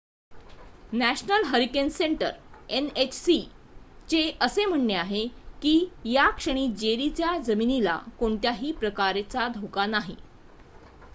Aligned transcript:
national 0.91 1.43
hurricane 1.45 1.89
centre 1.89 2.31
nhc 2.69 3.35
चे 4.09 4.21
असे 4.41 4.65
म्हणणे 4.65 4.93
आहे 4.95 5.25
की 5.61 5.75
या 6.05 6.29
क्षणी 6.31 6.67
जेरीचा 6.77 7.37
जमिनीला 7.45 7.97
कोणत्याही 8.19 8.71
प्रकारचा 8.79 9.47
धोका 9.55 9.85
नाही 9.87 10.15